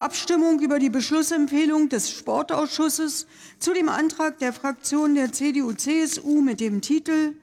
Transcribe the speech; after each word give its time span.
Abstimmung 0.00 0.58
über 0.60 0.78
die 0.78 0.88
Beschlussempfehlung 0.88 1.90
des 1.90 2.10
Sportausschusses 2.10 3.26
zu 3.58 3.74
dem 3.74 3.90
Antrag 3.90 4.38
der 4.38 4.54
Fraktion 4.54 5.14
der 5.14 5.30
CDU-CSU 5.30 6.40
mit 6.40 6.60
dem 6.60 6.80
Titel 6.80 7.34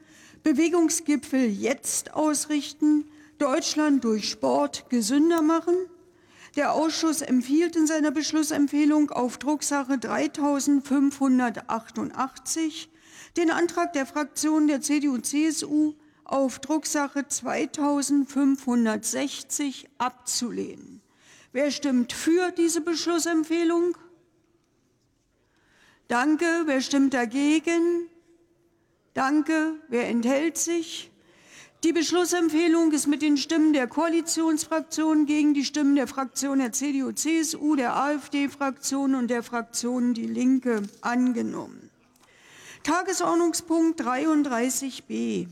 Bewegungsgipfel 0.42 1.52
jetzt 1.52 2.16
ausrichten, 2.16 3.06
Deutschland 3.38 4.04
durch 4.04 4.28
Sport 4.28 4.90
gesünder 4.90 5.44
machen. 5.44 5.76
Der 6.56 6.74
Ausschuss 6.74 7.22
empfiehlt 7.22 7.76
in 7.76 7.86
seiner 7.86 8.10
Beschlussempfehlung 8.10 9.12
auf 9.12 9.38
Drucksache 9.38 10.00
3588 10.00 12.90
den 13.38 13.52
Antrag 13.52 13.94
der 13.94 14.08
Fraktion 14.08 14.68
der 14.68 14.82
CDU-CSU 14.82 15.94
auf 16.24 16.58
Drucksache 16.58 17.28
2560 17.28 19.90
abzulehnen. 20.00 21.04
Wer 21.58 21.72
stimmt 21.72 22.14
für 22.14 22.52
diese 22.52 22.82
Beschlussempfehlung? 22.82 23.98
Danke. 26.08 26.46
Wer 26.66 26.82
stimmt 26.82 27.16
dagegen? 27.16 28.08
Danke. 29.16 29.74
Wer 29.88 30.08
enthält 30.08 30.60
sich? 30.60 31.10
Die 31.84 31.94
Beschlussempfehlung 31.94 32.92
ist 32.92 33.08
mit 33.08 33.24
den 33.24 33.38
Stimmen 33.38 33.74
der 33.74 33.88
Koalitionsfraktionen 33.88 35.26
gegen 35.26 35.56
die 35.56 35.66
Stimmen 35.66 35.96
der 35.96 36.06
Fraktion 36.06 36.60
der 36.60 36.74
CDU-CSU, 36.74 37.76
der 37.76 37.96
AfD-Fraktion 37.96 39.16
und 39.16 39.28
der 39.30 39.42
Fraktion 39.42 40.14
Die 40.14 40.28
Linke 40.28 40.84
angenommen. 41.02 41.90
Tagesordnungspunkt 42.84 44.00
33b. 44.00 45.48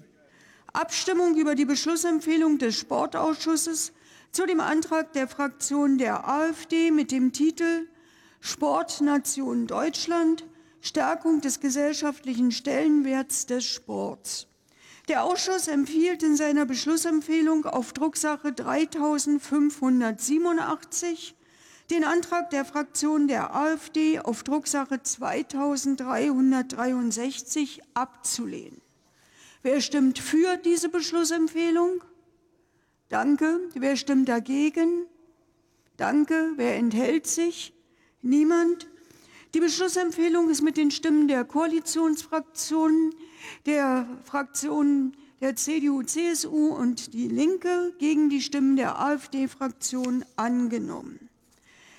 Abstimmung 0.72 1.36
über 1.36 1.56
die 1.56 1.66
Beschlussempfehlung 1.66 2.59
des 2.59 2.78
Sportausschusses 2.78 3.92
zu 4.32 4.46
dem 4.46 4.60
Antrag 4.60 5.14
der 5.14 5.28
Fraktion 5.28 5.98
der 5.98 6.28
AfD 6.28 6.92
mit 6.92 7.12
dem 7.12 7.34
Titel 7.34 7.88
Sportnation 8.40 9.68
Deutschland– 9.68 10.46
Stärkung 10.86 11.42
des 11.42 11.59
gesellschaftlichen 11.59 12.52
Stellenwerts 12.52 13.48
des 13.48 13.66
Sports. 13.66 14.45
Der 15.08 15.23
Ausschuss 15.23 15.67
empfiehlt 15.67 16.22
in 16.22 16.36
seiner 16.36 16.67
Beschlussempfehlung 16.67 17.66
auf 17.66 17.92
Drucksache 17.94 18.54
3587 18.54 21.34
den 21.89 22.04
Antrag 22.04 22.52
der 22.52 22.66
Fraktion 22.66 23.28
der 23.28 23.56
AfD 23.56 24.20
auf 24.20 24.44
Drucksache 24.44 25.02
2363 25.02 27.82
abzulehnen. 27.95 28.80
Wer 29.64 29.82
stimmt 29.82 30.20
für 30.20 30.58
diese 30.58 30.89
Beschlussempfehlung? 30.89 32.04
Danke. 33.09 33.59
Wer 33.73 33.95
stimmt 33.95 34.30
dagegen? 34.30 35.06
Danke. 35.98 36.53
Wer 36.56 36.75
enthält 36.75 37.28
sich? 37.28 37.73
Niemand. 38.22 38.88
Die 39.53 39.59
Beschlussempfehlung 39.59 40.50
ist 40.50 40.61
mit 40.61 40.75
den 40.75 40.92
Stimmen 40.92 41.28
der 41.28 41.45
Koalitionsfraktionen, 41.45 43.14
der 43.66 44.08
Fraktionen 44.23 45.16
der 45.39 45.56
CDU, 45.56 46.02
CSU 46.02 46.67
und 46.73 47.14
Die 47.14 47.28
Linke 47.28 47.94
gegen 48.00 48.30
die 48.30 48.42
Stimmen 48.42 48.76
der 48.76 49.00
AfD-Fraktion 49.00 50.26
angenommen. 50.36 51.30